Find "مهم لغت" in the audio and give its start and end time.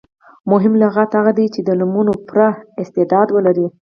0.51-1.09